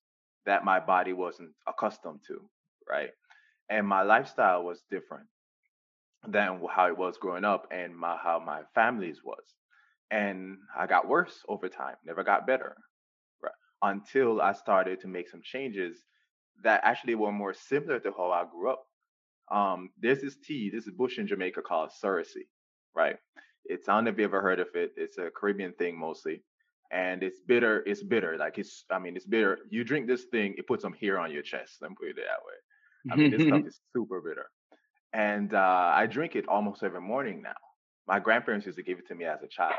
[0.46, 2.42] that my body wasn't accustomed to,
[2.90, 3.10] right?
[3.70, 5.28] And my lifestyle was different
[6.28, 9.56] than how it was growing up and my, how my family's was
[10.12, 12.76] and I got worse over time, never got better
[13.42, 13.54] right?
[13.84, 15.98] until I started to make some changes
[16.64, 18.86] that actually were more similar to how I grew up.
[19.52, 22.48] Um, there's this tea, this is bush in Jamaica called Cerasee,
[22.96, 23.18] right?
[23.66, 24.94] It's I don't know if you ever heard of it.
[24.98, 26.44] It's a Caribbean thing mostly,
[26.92, 27.84] and it's bitter.
[27.86, 28.86] It's bitter, like it's.
[28.92, 29.60] I mean, it's bitter.
[29.70, 31.78] You drink this thing, it puts some hair on your chest.
[31.82, 32.56] Let me put it that way.
[33.12, 34.50] I mean, this stuff is super bitter,
[35.14, 37.56] and uh, I drink it almost every morning now.
[38.08, 39.76] My grandparents used to give it to me as a child.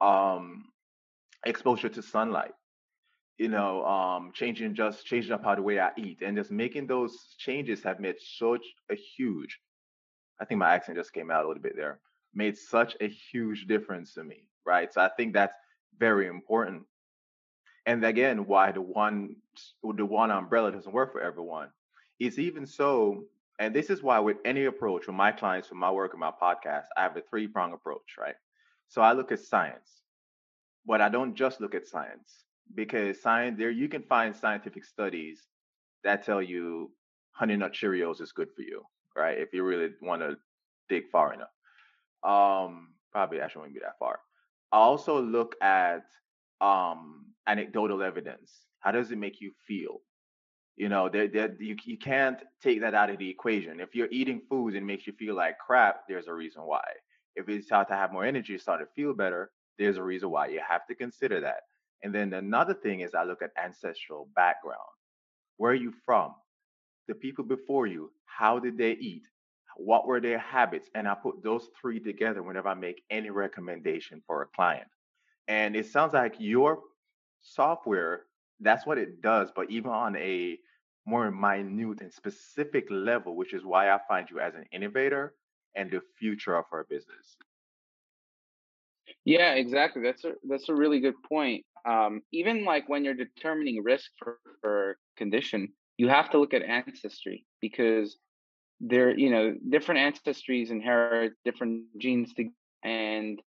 [0.00, 0.66] Um,
[1.44, 2.52] exposure to sunlight
[3.38, 6.88] you know, um, changing just changing up how the way I eat and just making
[6.88, 9.58] those changes have made such a huge.
[10.40, 12.00] I think my accent just came out a little bit there.
[12.34, 14.92] Made such a huge difference to me, right?
[14.92, 15.54] So I think that's
[15.98, 16.82] very important.
[17.86, 19.36] And again, why the one
[19.82, 21.68] the one umbrella doesn't work for everyone
[22.20, 23.24] is even so.
[23.58, 26.30] And this is why with any approach, with my clients, with my work, and my
[26.30, 28.36] podcast, I have a three prong approach, right?
[28.88, 30.02] So I look at science,
[30.86, 35.48] but I don't just look at science because science there you can find scientific studies
[36.04, 36.90] that tell you
[37.32, 38.82] honey nut Cheerios is good for you,
[39.16, 39.38] right?
[39.38, 40.36] If you really want to
[40.88, 41.48] dig far enough.
[42.22, 44.20] Um, probably actually won't be that far.
[44.72, 46.04] I also look at
[46.60, 48.52] um anecdotal evidence.
[48.80, 50.00] How does it make you feel?
[50.78, 53.80] You know, that that you you can't take that out of the equation.
[53.80, 56.84] If you're eating foods and makes you feel like crap, there's a reason why.
[57.34, 60.46] If it's how to have more energy, start to feel better, there's a reason why.
[60.48, 61.62] You have to consider that.
[62.04, 64.78] And then another thing is I look at ancestral background.
[65.56, 66.34] Where are you from?
[67.08, 69.24] The people before you, how did they eat?
[69.76, 70.88] What were their habits?
[70.94, 74.88] And I put those three together whenever I make any recommendation for a client.
[75.48, 76.80] And it sounds like your
[77.40, 78.26] software,
[78.60, 80.58] that's what it does, but even on a
[81.06, 85.34] more minute and specific level, which is why I find you as an innovator
[85.74, 87.36] and the future of our business.
[89.24, 90.02] Yeah, exactly.
[90.02, 91.64] That's a that's a really good point.
[91.86, 96.62] Um, even like when you're determining risk for, for condition, you have to look at
[96.62, 98.18] ancestry because
[98.80, 102.48] there, you know, different ancestries inherit different genes to,
[102.84, 103.40] and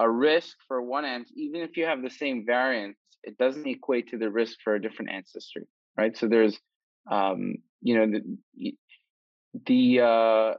[0.00, 4.08] a risk for one ant, even if you have the same variants, it doesn't equate
[4.08, 6.16] to the risk for a different ancestry, right?
[6.16, 6.58] So there's,
[7.10, 8.74] um, you know, the
[9.66, 10.54] the uh,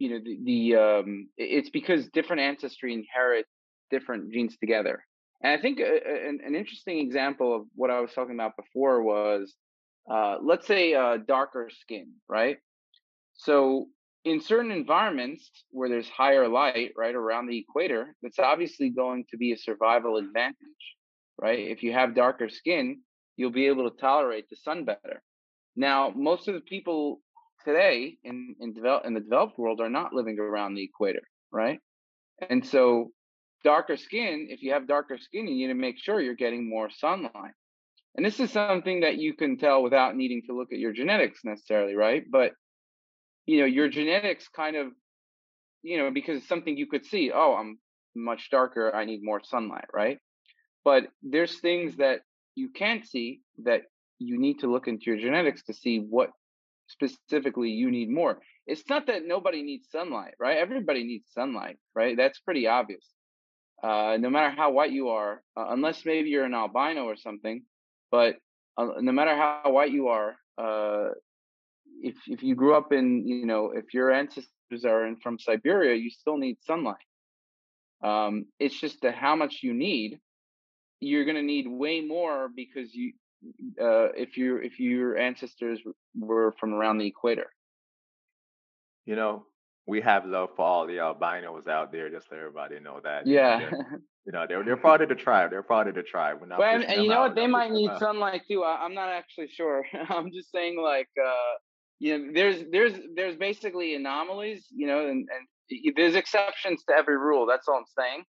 [0.00, 3.46] you know the, the um, it's because different ancestry inherit
[3.90, 5.04] different genes together.
[5.42, 9.02] And i think a, a, an, interesting example of what i was talking about before
[9.02, 9.54] was
[10.10, 12.58] uh, let's say uh, darker skin right?
[13.34, 13.86] So
[14.24, 19.36] in certain environments where there's higher light right around the equator that's obviously going to
[19.36, 20.56] be a survival advantage
[21.38, 23.00] right if you have darker skin
[23.36, 25.22] you'll be able to tolerate the sun better
[25.76, 27.20] now most of the people
[27.64, 31.80] today in in develop in the developed world are not living around the equator, right?
[32.48, 33.10] And so
[33.64, 36.90] darker skin, if you have darker skin, you need to make sure you're getting more
[36.90, 37.52] sunlight.
[38.16, 41.40] And this is something that you can tell without needing to look at your genetics
[41.44, 42.24] necessarily, right?
[42.28, 42.52] But
[43.50, 44.92] you know, your genetics kind of,
[45.82, 47.80] you know, because it's something you could see, oh, I'm
[48.14, 50.18] much darker, I need more sunlight, right?
[50.84, 52.20] But there's things that
[52.54, 53.82] you can't see that
[54.20, 56.30] you need to look into your genetics to see what
[56.86, 58.38] specifically you need more.
[58.68, 60.58] It's not that nobody needs sunlight, right?
[60.58, 62.16] Everybody needs sunlight, right?
[62.16, 63.04] That's pretty obvious.
[63.82, 67.62] Uh, no matter how white you are, uh, unless maybe you're an albino or something,
[68.12, 68.36] but
[68.76, 71.08] uh, no matter how white you are, uh,
[72.02, 75.94] if if you grew up in, you know, if your ancestors are in, from Siberia,
[75.96, 76.96] you still need sunlight.
[78.02, 80.20] Um, it's just that how much you need.
[81.00, 83.12] You're going to need way more because you
[83.80, 85.80] uh, if you if your ancestors
[86.18, 87.50] were from around the equator.
[89.06, 89.46] You know,
[89.86, 92.10] we have love for all the albinos out there.
[92.10, 93.26] Just so everybody know that.
[93.26, 93.70] Yeah.
[94.26, 95.50] You know, they're they're part of the tribe.
[95.50, 96.38] They're part of the tribe.
[96.40, 97.34] We're not well, and, and you know out, what?
[97.34, 98.62] They might need sunlight too.
[98.62, 99.84] I, am not actually sure.
[100.10, 101.56] I'm just saying, like, uh,
[102.00, 104.66] you know, there's there's there's basically anomalies.
[104.70, 105.28] You know, and
[105.70, 107.46] and there's exceptions to every rule.
[107.46, 108.24] That's all I'm saying.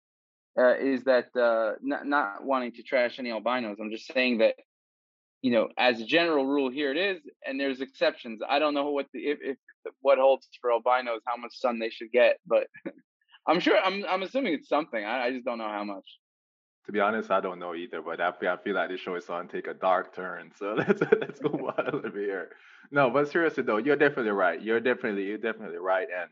[0.59, 3.77] Uh, is that uh, not not wanting to trash any albinos?
[3.81, 4.55] I'm just saying that
[5.43, 8.41] you know, as a general rule, here it is, and there's exceptions.
[8.49, 9.57] I don't know what the if, if
[10.01, 12.67] what holds for albinos, how much sun they should get, but
[13.47, 15.05] I'm sure I'm I'm assuming it's something.
[15.05, 16.05] I, I just don't know how much.
[16.89, 19.15] To be honest, I don't know either, but I feel, I feel like this show
[19.15, 20.53] is on take a dark turn.
[20.59, 22.51] So let's let's go wild bit here.
[22.91, 24.61] No, but seriously though, you're definitely right.
[24.61, 26.31] You're definitely you're definitely right, and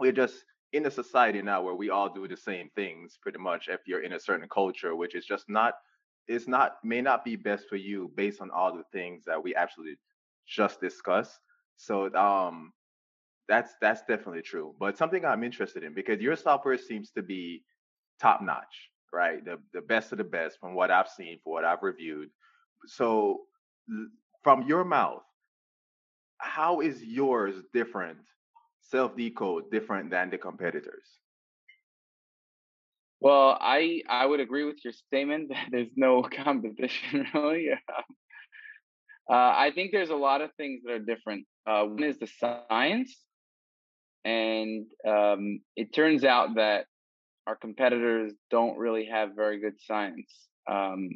[0.00, 3.68] we're just in a society now where we all do the same things pretty much.
[3.68, 5.74] If you're in a certain culture, which is just not
[6.28, 9.54] it's not may not be best for you based on all the things that we
[9.54, 9.96] actually
[10.46, 11.38] just discussed.
[11.76, 12.72] So um
[13.48, 14.74] that's that's definitely true.
[14.78, 17.64] But something I'm interested in because your software seems to be
[18.20, 19.44] top notch, right?
[19.44, 22.30] The the best of the best from what I've seen, for what I've reviewed.
[22.86, 23.42] So
[24.42, 25.22] from your mouth,
[26.38, 28.18] how is yours different,
[28.80, 31.06] self decode different than the competitors?
[33.20, 37.70] Well, I I would agree with your statement that there's no competition really.
[39.30, 41.46] Uh, I think there's a lot of things that are different.
[41.64, 43.16] Uh, one is the science,
[44.24, 46.86] and um, it turns out that
[47.46, 50.30] our competitors don't really have very good science,
[50.70, 51.10] um,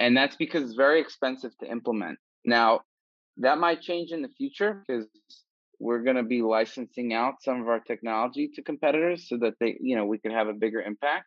[0.00, 2.18] and that's because it's very expensive to implement.
[2.44, 2.80] Now,
[3.38, 5.06] that might change in the future because
[5.78, 9.76] we're going to be licensing out some of our technology to competitors so that they,
[9.80, 11.26] you know, we could have a bigger impact.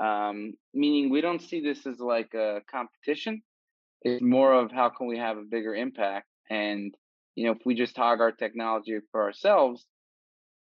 [0.00, 3.42] Um, meaning we don't see this as like a competition.
[4.02, 6.26] It's more of how can we have a bigger impact.
[6.48, 6.94] And,
[7.34, 9.84] you know, if we just hog our technology for ourselves,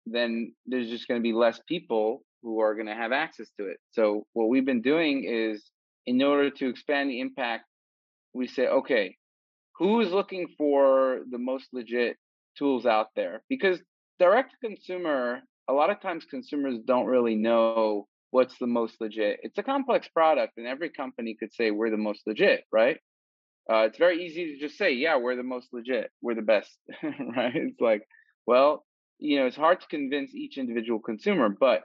[0.05, 3.67] then there's just going to be less people who are going to have access to
[3.67, 3.77] it.
[3.91, 5.63] So what we've been doing is
[6.05, 7.65] in order to expand the impact,
[8.33, 9.15] we say, okay,
[9.77, 12.17] who's looking for the most legit
[12.57, 13.43] tools out there?
[13.49, 13.79] Because
[14.19, 19.39] direct to consumer, a lot of times consumers don't really know what's the most legit.
[19.43, 22.97] It's a complex product, and every company could say we're the most legit, right?
[23.71, 26.71] Uh, it's very easy to just say, yeah, we're the most legit, we're the best,
[27.03, 27.55] right?
[27.55, 28.01] It's like,
[28.45, 28.83] well,
[29.19, 31.83] you know, it's hard to convince each individual consumer, but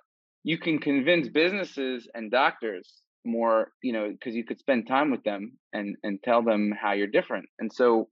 [0.48, 5.22] you can convince businesses and doctors more you know because you could spend time with
[5.22, 5.42] them
[5.74, 7.46] and and tell them how you're different.
[7.58, 8.08] And so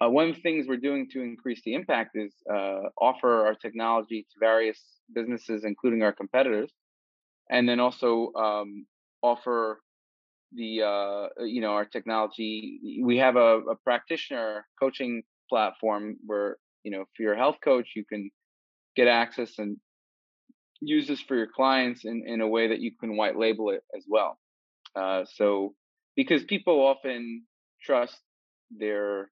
[0.00, 3.54] uh, one of the things we're doing to increase the impact is uh, offer our
[3.54, 4.80] technology to various
[5.14, 6.72] businesses including our competitors
[7.50, 8.86] and then also um,
[9.22, 9.80] offer
[10.52, 13.02] the uh, you know our technology.
[13.10, 17.88] We have a, a practitioner coaching platform where you know if you're a health coach
[17.94, 18.30] you can
[18.96, 19.76] get access and
[20.80, 23.82] use this for your clients in, in a way that you can white label it
[23.96, 24.38] as well.
[24.94, 25.74] Uh, so
[26.16, 27.44] because people often
[27.82, 28.18] trust
[28.70, 29.30] their,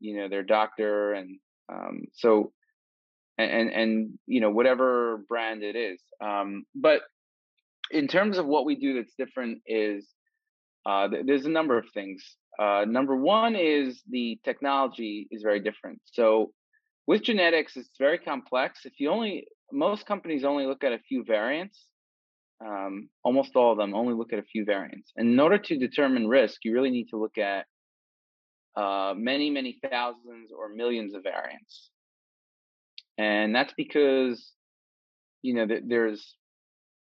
[0.00, 1.38] you know, their doctor and
[1.72, 2.52] um, so
[3.38, 6.00] and and you know whatever brand it is.
[6.22, 7.00] Um, but
[7.90, 10.06] in terms of what we do that's different is
[10.86, 12.22] uh, th- there's a number of things.
[12.58, 16.00] Uh, number one is the technology is very different.
[16.04, 16.52] So
[17.06, 18.80] with genetics, it's very complex.
[18.84, 21.78] If you only most companies only look at a few variants.
[22.64, 25.10] Um, almost all of them only look at a few variants.
[25.16, 27.66] And in order to determine risk, you really need to look at
[28.76, 31.90] uh, many, many thousands or millions of variants.
[33.18, 34.52] And that's because,
[35.42, 36.36] you know, there's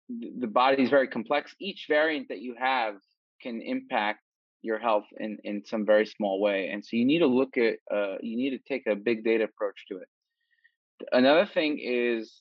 [0.08, 1.54] the body is very complex.
[1.60, 2.94] Each variant that you have
[3.40, 4.20] can impact
[4.62, 6.70] your health in, in some very small way.
[6.72, 9.44] And so you need to look at, uh, you need to take a big data
[9.44, 10.08] approach to it.
[11.10, 12.40] Another thing is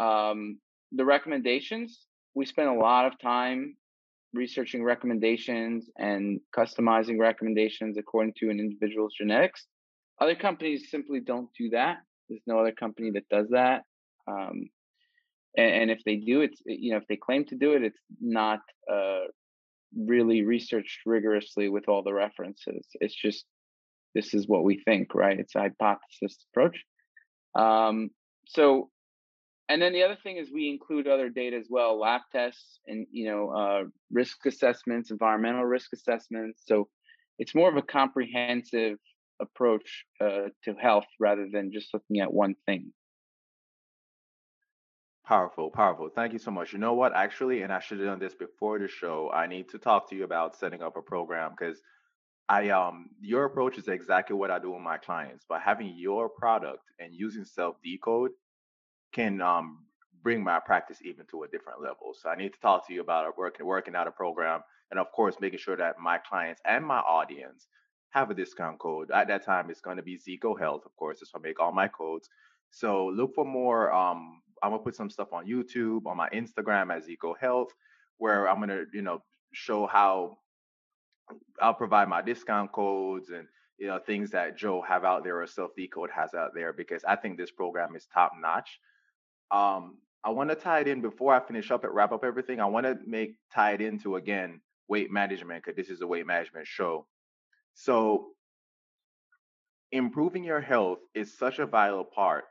[0.00, 0.58] um,
[0.92, 2.06] the recommendations.
[2.34, 3.76] We spend a lot of time
[4.34, 9.66] researching recommendations and customizing recommendations according to an individual's genetics.
[10.20, 11.98] Other companies simply don't do that.
[12.28, 13.82] There's no other company that does that.
[14.26, 14.68] Um,
[15.56, 17.98] and, and, if they do, it's you know if they claim to do it, it's
[18.20, 18.60] not
[18.92, 19.24] uh,
[19.96, 22.86] really researched rigorously with all the references.
[23.00, 23.46] It's just
[24.14, 25.38] this is what we think, right?
[25.38, 26.84] It's a hypothesis approach.
[27.54, 28.10] Um,
[28.46, 28.90] so,
[29.68, 33.06] and then the other thing is we include other data as well, lab tests and,
[33.10, 36.62] you know, uh, risk assessments, environmental risk assessments.
[36.64, 36.88] So
[37.38, 38.98] it's more of a comprehensive
[39.40, 42.92] approach uh, to health rather than just looking at one thing.
[45.26, 46.08] Powerful, powerful.
[46.08, 46.72] Thank you so much.
[46.72, 47.14] You know what?
[47.14, 49.30] Actually, and I should have done this before the show.
[49.30, 51.82] I need to talk to you about setting up a program because
[52.48, 55.44] I um your approach is exactly what I do with my clients.
[55.44, 58.32] By having your product and using self decode
[59.12, 59.84] can um
[60.22, 62.14] bring my practice even to a different level.
[62.14, 65.12] So I need to talk to you about working working out a program and of
[65.12, 67.68] course making sure that my clients and my audience
[68.10, 69.10] have a discount code.
[69.10, 71.72] At that time it's going to be Zeco Health, of course, that's I make all
[71.72, 72.28] my codes.
[72.70, 76.94] So look for more um I'm gonna put some stuff on YouTube, on my Instagram
[76.94, 77.72] as Zeco Health,
[78.16, 80.38] where I'm gonna, you know, show how
[81.60, 83.46] I'll provide my discount codes and
[83.78, 87.04] you know things that Joe have out there or Self Decode has out there because
[87.04, 88.78] I think this program is top notch.
[89.50, 92.60] Um, I want to tie it in before I finish up and wrap up everything.
[92.60, 96.26] I want to make tie it into again weight management because this is a weight
[96.26, 97.06] management show.
[97.74, 98.28] So
[99.92, 102.44] improving your health is such a vital part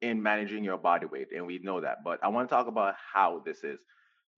[0.00, 1.98] in managing your body weight, and we know that.
[2.04, 3.78] But I want to talk about how this is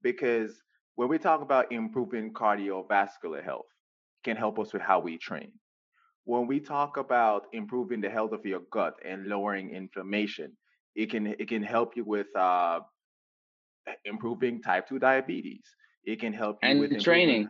[0.02, 0.62] because
[1.00, 3.64] when we talk about improving cardiovascular health,
[4.22, 5.50] can help us with how we train.
[6.24, 10.58] When we talk about improving the health of your gut and lowering inflammation,
[10.94, 12.80] it can it can help you with uh,
[14.04, 15.64] improving type two diabetes.
[16.04, 17.48] It can help you and with training.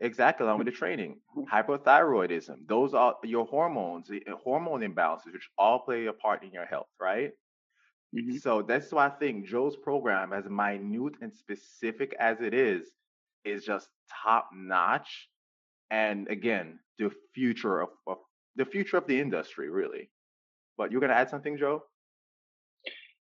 [0.00, 1.20] Exactly, along with the training.
[1.52, 2.66] Hypothyroidism.
[2.68, 4.10] Those are your hormones,
[4.44, 7.32] hormone imbalances, which all play a part in your health, right?
[8.14, 8.36] Mm-hmm.
[8.36, 12.88] So that's why I think Joe's program, as minute and specific as it is,
[13.44, 13.88] is just
[14.22, 15.28] top notch.
[15.90, 18.18] And again, the future of, of
[18.56, 20.10] the future of the industry, really.
[20.76, 21.84] But you're gonna add something, Joe?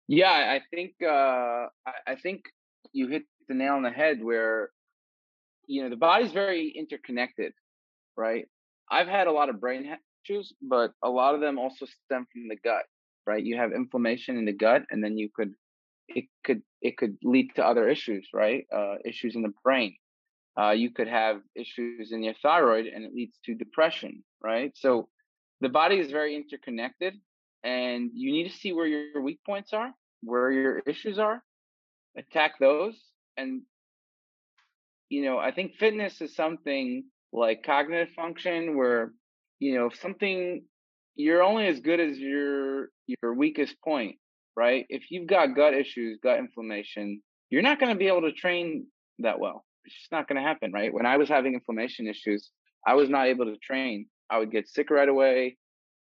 [0.09, 1.67] Yeah, I think uh,
[2.07, 2.45] I think
[2.93, 4.71] you hit the nail on the head where
[5.67, 7.53] you know the body's very interconnected,
[8.17, 8.47] right?
[8.91, 12.49] I've had a lot of brain issues, but a lot of them also stem from
[12.49, 12.85] the gut,
[13.27, 13.43] right?
[13.43, 15.55] You have inflammation in the gut, and then you could
[16.09, 18.67] it could it could lead to other issues, right?
[18.75, 19.97] Uh, issues in the brain.
[20.59, 24.73] Uh, you could have issues in your thyroid, and it leads to depression, right?
[24.77, 25.09] So
[25.61, 27.15] the body is very interconnected,
[27.65, 31.43] and you need to see where your weak points are, where your issues are,
[32.17, 33.01] attack those,
[33.37, 33.63] and
[35.09, 39.13] you know, I think fitness is something like cognitive function where
[39.59, 40.65] you know if something
[41.15, 44.17] you're only as good as your your weakest point
[44.55, 44.85] right?
[44.91, 48.87] If you've got gut issues gut inflammation you're not going to be able to train
[49.19, 49.65] that well.
[49.85, 50.93] It's just not going to happen right?
[50.93, 52.51] When i was having inflammation issues
[52.87, 54.07] i was not able to train.
[54.31, 55.57] I would get sick right away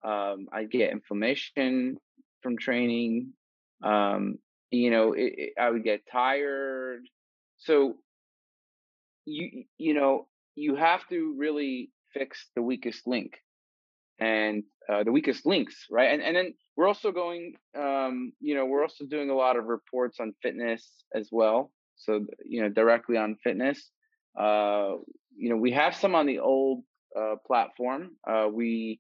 [0.03, 1.97] um, i'd get inflammation
[2.41, 3.33] from training
[3.83, 4.37] um,
[4.71, 7.01] you know it, it, i would get tired.
[7.57, 7.97] So
[9.25, 13.33] you you know you have to really fix the weakest link.
[14.19, 16.11] And uh, the weakest links, right?
[16.11, 19.65] And and then we're also going, um, you know, we're also doing a lot of
[19.65, 21.71] reports on fitness as well.
[21.97, 23.91] So you know, directly on fitness.
[24.39, 24.95] Uh,
[25.35, 26.83] you know, we have some on the old
[27.17, 28.11] uh, platform.
[28.27, 28.99] Uh, we,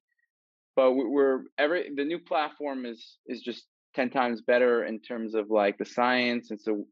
[0.75, 3.63] but we're every the new platform is is just
[3.95, 6.85] ten times better in terms of like the science, and so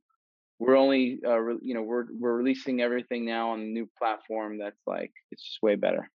[0.60, 4.58] we're only, uh, re- you know, we're we're releasing everything now on the new platform.
[4.58, 6.10] That's like it's just way better.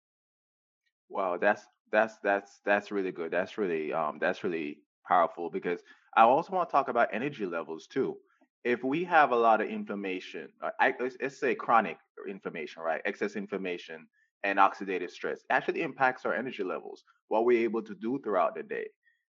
[1.10, 3.32] Wow, that's that's that's that's really good.
[3.32, 5.82] That's really um that's really powerful because
[6.16, 8.18] I also want to talk about energy levels too.
[8.64, 13.02] If we have a lot of inflammation, uh, I, let's, let's say chronic inflammation, right?
[13.06, 14.08] Excess inflammation
[14.44, 18.64] and oxidative stress actually impacts our energy levels, what we're able to do throughout the
[18.64, 18.88] day.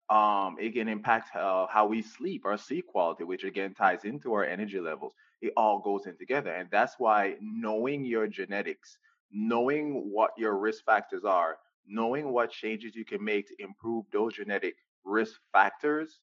[0.10, 4.34] Um, it can impact uh, how we sleep, our sleep quality, which again ties into
[4.34, 5.14] our energy levels.
[5.42, 8.98] It all goes in together, and that's why knowing your genetics,
[9.32, 14.34] knowing what your risk factors are, knowing what changes you can make to improve those
[14.36, 14.76] genetic
[15.06, 16.20] risk factors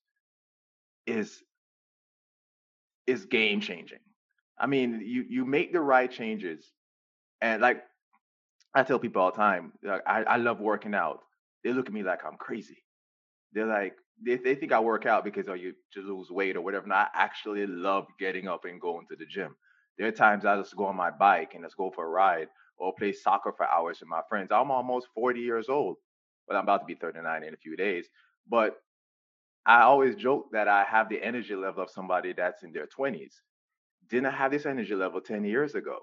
[1.07, 1.43] is
[3.07, 3.99] is game changing.
[4.59, 6.73] I mean, you you make the right changes,
[7.41, 7.83] and like
[8.75, 11.21] I tell people all the time, like, I I love working out.
[11.65, 12.85] They look at me like I'm crazy.
[13.53, 13.95] They're like
[14.25, 16.85] they they think I work out because oh you to lose weight or whatever.
[16.85, 19.57] And I actually love getting up and going to the gym.
[19.99, 22.49] There are times I just go on my bike and just go for a ride
[22.81, 24.51] or play soccer for hours with my friends.
[24.51, 25.97] I'm almost 40 years old,
[26.49, 28.07] but I'm about to be 39 in a few days.
[28.49, 28.77] But
[29.67, 33.35] I always joke that I have the energy level of somebody that's in their 20s.
[34.09, 35.99] Didn't have this energy level 10 years ago?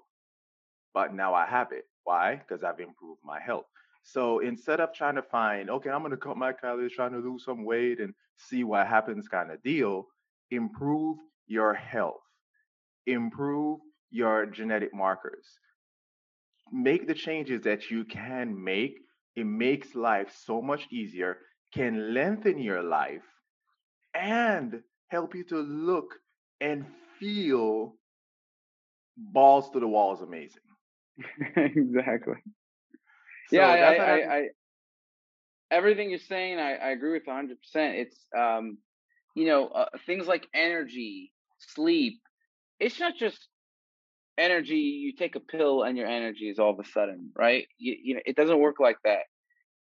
[0.94, 1.86] But now I have it.
[2.04, 2.36] Why?
[2.36, 3.66] Because I've improved my health.
[4.04, 7.18] So instead of trying to find, okay, I'm going to cut my calories, trying to
[7.18, 10.08] lose some weight and see what happens kind of deal,
[10.52, 11.18] improve
[11.48, 12.22] your health,
[13.08, 13.80] improve
[14.12, 15.60] your genetic markers
[16.72, 19.00] make the changes that you can make.
[19.36, 21.38] It makes life so much easier,
[21.74, 23.24] can lengthen your life,
[24.14, 26.16] and help you to look
[26.60, 26.86] and
[27.20, 27.96] feel
[29.18, 30.62] balls to the walls amazing.
[31.56, 32.36] exactly.
[33.50, 34.48] So yeah, I, I, I,
[35.72, 37.50] everything you're saying, I, agree with 100%.
[37.76, 38.78] It's, um,
[39.36, 42.20] you know, uh, things like energy, sleep.
[42.80, 43.48] It's not just
[44.38, 47.68] energy you take a pill and your energy is all of a sudden right?
[47.78, 49.24] You, you know it doesn't work like that.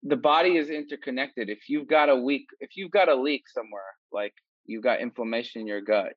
[0.04, 1.50] The body is interconnected.
[1.50, 4.34] If you've got a weak if you've got a leak somewhere like
[4.66, 6.14] you've got inflammation in your gut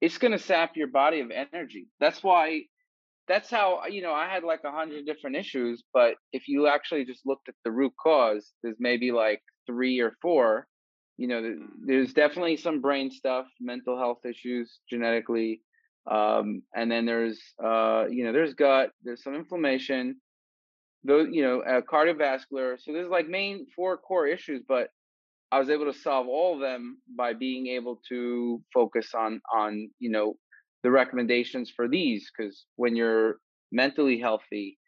[0.00, 1.86] it's going to sap your body of energy.
[1.98, 2.64] That's why
[3.26, 7.04] that's how you know i had like a hundred different issues but if you actually
[7.04, 10.66] just looked at the root cause there's maybe like three or four
[11.16, 11.56] you know
[11.86, 15.60] there's definitely some brain stuff mental health issues genetically
[16.10, 20.16] um, and then there's, uh, you know, there's gut, there's some inflammation,
[21.02, 22.78] those, you know, uh, cardiovascular.
[22.80, 24.88] So there's like main four core issues, but
[25.50, 29.90] I was able to solve all of them by being able to focus on, on,
[29.98, 30.36] you know,
[30.82, 32.30] the recommendations for these.
[32.36, 33.38] Cause when you're
[33.72, 34.78] mentally healthy,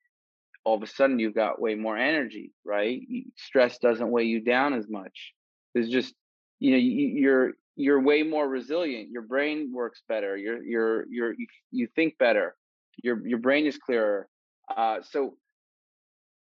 [0.65, 3.01] all of a sudden you've got way more energy, right?
[3.37, 5.33] Stress doesn't weigh you down as much.
[5.75, 6.15] There's just,
[6.59, 9.11] you know, you're, you're way more resilient.
[9.11, 10.37] Your brain works better.
[10.37, 11.35] You're you're you're
[11.71, 12.57] you, think better.
[13.03, 14.29] Your your brain is clearer.
[14.75, 15.37] Uh, so,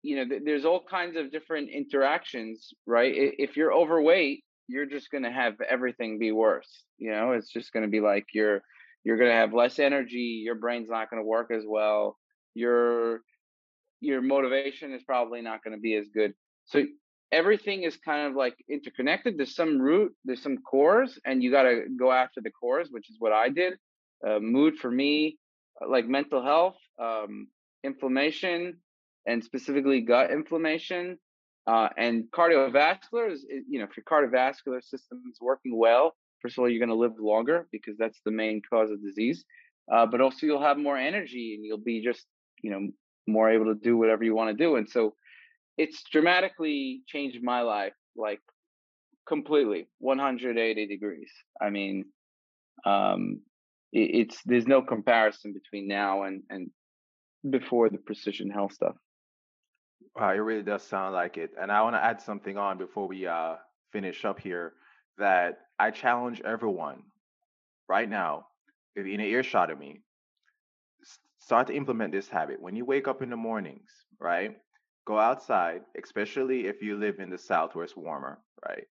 [0.03, 3.13] you know, th- there's all kinds of different interactions, right?
[3.17, 6.85] If you're overweight, you're just going to have everything be worse.
[6.99, 8.63] You know, it's just going to be like you're
[9.03, 10.43] you're going to have less energy.
[10.45, 12.19] Your brain's not going to work as well.
[12.55, 13.23] Your
[14.01, 16.35] your motivation is probably not going to be as good.
[16.67, 16.85] So
[17.33, 19.39] everything is kind of like interconnected.
[19.39, 23.11] There's some root, there's some cores, and you got to go after the cores, which
[23.11, 23.75] is what I did.
[24.27, 25.39] Uh, mood for me,
[25.81, 27.49] uh, like mental health, um,
[27.83, 28.79] inflammation,
[29.27, 31.19] and specifically gut inflammation,
[31.67, 36.63] uh, and cardiovascular is, you know, if your cardiovascular system is working well, first of
[36.63, 39.45] all, you're going to live longer because that's the main cause of disease.
[39.93, 42.27] Uh, but also, you'll have more energy and you'll be just,
[42.63, 42.89] you know,
[43.27, 44.77] more able to do whatever you want to do.
[44.77, 45.15] And so,
[45.77, 48.41] it's dramatically changed my life, like
[49.27, 51.31] completely, 180 degrees.
[51.61, 52.05] I mean,
[52.85, 53.41] um,
[53.93, 56.71] it, it's there's no comparison between now and and
[57.49, 58.97] before the precision health stuff.
[60.15, 61.51] Wow, it really does sound like it.
[61.61, 63.57] And I want to add something on before we uh,
[63.93, 64.75] finish up here
[65.19, 67.03] that I challenge everyone
[67.89, 68.47] right now,
[68.95, 70.03] if you're in an earshot of me,
[71.39, 72.61] start to implement this habit.
[72.61, 74.57] When you wake up in the mornings, right?
[75.07, 78.39] Go outside, especially if you live in the south where it's warmer,
[78.69, 78.85] right?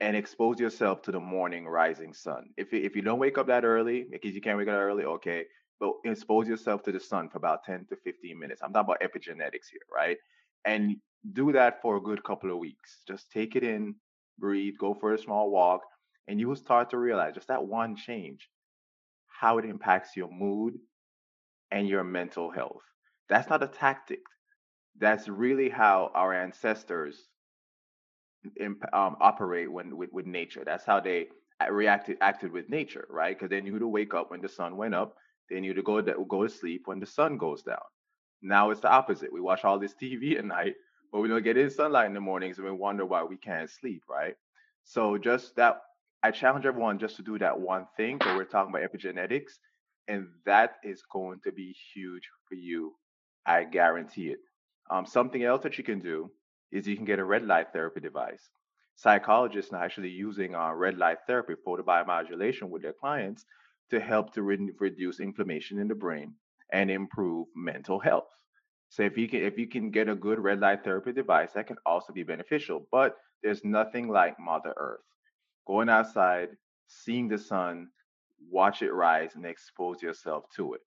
[0.00, 2.50] And expose yourself to the morning rising sun.
[2.56, 5.44] If if you don't wake up that early, because you can't wake up early, okay,
[5.80, 8.62] but expose yourself to the sun for about 10 to 15 minutes.
[8.62, 10.18] I'm talking about epigenetics here, right?
[10.64, 10.96] and
[11.32, 13.02] do that for a good couple of weeks.
[13.06, 13.94] Just take it in,
[14.38, 15.82] breathe, go for a small walk,
[16.28, 18.48] and you will start to realize just that one change,
[19.28, 20.74] how it impacts your mood
[21.70, 22.82] and your mental health.
[23.28, 24.20] That's not a tactic.
[24.98, 27.28] That's really how our ancestors
[28.92, 30.62] um, operate when with, with nature.
[30.64, 31.28] That's how they
[31.70, 33.36] reacted acted with nature, right?
[33.36, 35.16] Because they knew to wake up when the sun went up.
[35.50, 37.78] They knew to go to, go to sleep when the sun goes down.
[38.42, 39.32] Now it's the opposite.
[39.32, 40.74] We watch all this TV at night,
[41.12, 43.70] but we don't get in sunlight in the mornings and we wonder why we can't
[43.70, 44.34] sleep, right?
[44.84, 45.80] So just that
[46.22, 48.18] I challenge everyone just to do that one thing.
[48.22, 49.52] So we're talking about epigenetics,
[50.08, 52.94] and that is going to be huge for you.
[53.46, 54.38] I guarantee it.
[54.90, 56.30] Um, something else that you can do
[56.72, 58.50] is you can get a red light therapy device.
[58.96, 63.44] Psychologists are actually using uh, red light therapy, photobiomodulation, with their clients
[63.90, 66.34] to help to re- reduce inflammation in the brain
[66.72, 68.28] and improve mental health.
[68.90, 71.66] So if you can if you can get a good red light therapy device, that
[71.66, 72.86] can also be beneficial.
[72.90, 75.04] But there's nothing like Mother Earth.
[75.66, 76.48] Going outside,
[76.86, 77.88] seeing the sun,
[78.50, 80.80] watch it rise, and expose yourself to it.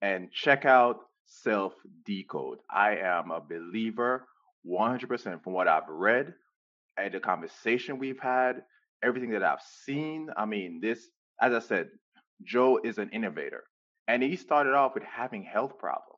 [0.00, 0.96] And check out
[1.40, 1.74] Self
[2.04, 2.58] Decode.
[2.70, 4.26] I am a believer
[4.66, 6.34] 100% from what I've read
[6.96, 8.62] and the conversation we've had,
[9.02, 10.28] everything that I've seen.
[10.36, 11.08] I mean, this,
[11.40, 11.88] as I said,
[12.42, 13.64] Joe is an innovator.
[14.08, 16.08] And he started off with having health problems.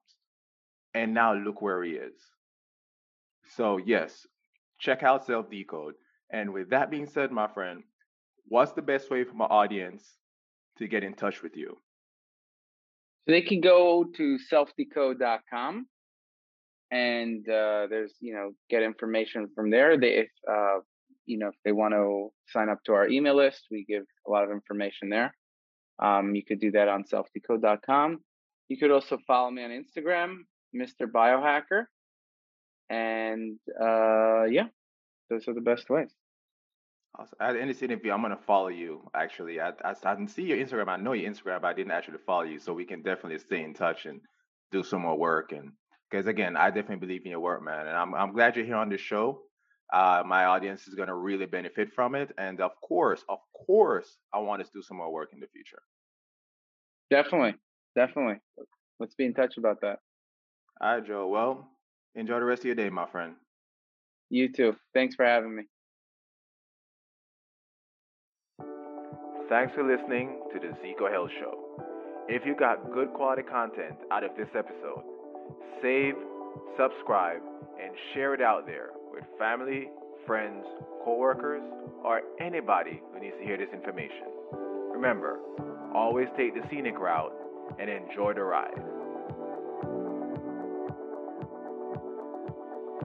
[0.94, 2.14] And now look where he is.
[3.56, 4.26] So, yes,
[4.78, 5.94] check out Self Decode.
[6.30, 7.82] And with that being said, my friend,
[8.48, 10.04] what's the best way for my audience
[10.78, 11.76] to get in touch with you?
[13.24, 15.86] So they can go to selfdecode.com
[16.90, 19.98] and uh, there's, you know, get information from there.
[19.98, 20.80] They, if, uh,
[21.24, 24.30] you know, if they want to sign up to our email list, we give a
[24.30, 25.34] lot of information there.
[25.98, 28.20] Um, you could do that on selfdecode.com.
[28.68, 30.38] You could also follow me on Instagram,
[30.74, 31.06] Mr.
[31.10, 31.84] Biohacker.
[32.90, 34.66] And uh, yeah,
[35.30, 36.10] those are the best ways.
[37.16, 37.38] Awesome.
[37.40, 39.08] At any interview, I'm gonna follow you.
[39.14, 40.88] Actually, I, I I can see your Instagram.
[40.88, 43.62] I know your Instagram, but I didn't actually follow you, so we can definitely stay
[43.62, 44.20] in touch and
[44.72, 45.52] do some more work.
[45.52, 45.72] And
[46.10, 47.86] because again, I definitely believe in your work, man.
[47.86, 49.42] And I'm I'm glad you're here on the show.
[49.92, 52.32] Uh, my audience is going to really benefit from it.
[52.38, 55.46] And of course, of course, I want us to do some more work in the
[55.46, 55.82] future.
[57.10, 57.54] Definitely.
[57.94, 58.40] Definitely.
[58.98, 59.98] Let's be in touch about that.
[60.80, 61.28] All right, Joe.
[61.28, 61.68] Well,
[62.16, 63.34] enjoy the rest of your day, my friend.
[64.30, 64.74] You too.
[64.94, 65.64] Thanks for having me.
[69.48, 71.58] Thanks for listening to the Zeco Health Show.
[72.28, 75.02] If you got good quality content out of this episode,
[75.82, 76.14] save,
[76.78, 77.42] subscribe,
[77.78, 79.90] and share it out there with family,
[80.26, 80.64] friends,
[81.04, 81.62] coworkers,
[82.02, 84.32] or anybody who needs to hear this information.
[84.90, 85.40] Remember,
[85.94, 87.34] always take the scenic route
[87.78, 88.80] and enjoy the ride.